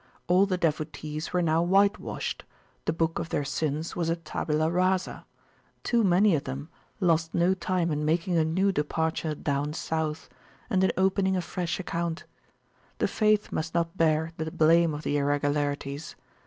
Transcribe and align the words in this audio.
All 0.25 0.47
the 0.47 0.57
devotees 0.57 1.31
were 1.31 1.43
now 1.43 1.63
whitewashedthe 1.63 2.45
book 2.97 3.19
of 3.19 3.29
their 3.29 3.45
sins 3.45 3.95
was 3.95 4.09
a 4.09 4.15
tabula 4.15 4.71
rasa: 4.71 5.27
too 5.83 6.03
many 6.03 6.33
of 6.33 6.45
them 6.45 6.69
lost 6.99 7.35
no 7.35 7.53
time 7.53 7.91
in 7.91 8.03
making 8.03 8.35
a 8.35 8.43
new 8.43 8.71
departure 8.71 9.35
down 9.35 9.73
south, 9.73 10.27
and 10.71 10.83
in 10.83 10.91
opening 10.97 11.37
a 11.37 11.39
fresh 11.41 11.79
account. 11.79 12.25
The 12.97 13.07
faith 13.07 13.51
must 13.51 13.75
not 13.75 13.95
bear 13.95 14.31
the 14.37 14.49
blame 14.49 14.95
of 14.95 15.03
the 15.03 15.17
irregularities. 15.19 16.15